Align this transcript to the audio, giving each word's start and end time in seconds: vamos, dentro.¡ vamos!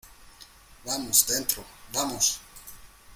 vamos, 0.83 1.27
dentro.¡ 1.27 1.63
vamos! 1.93 2.39